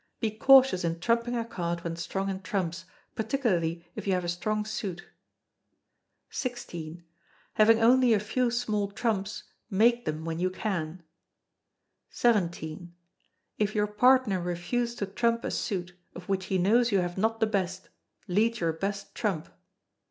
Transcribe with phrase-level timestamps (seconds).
[0.19, 4.29] Be cautious in trumping a card when strong in trumps, particularly if you have a
[4.29, 5.05] strong suit.
[6.31, 7.03] xvi.
[7.53, 11.03] Having only a few small trumps, make them when you can.
[12.11, 12.89] xvii.
[13.59, 17.39] If your partner refuse to trump a suit, of which he knows you have not
[17.39, 17.89] the best,
[18.27, 19.49] lead your best trump.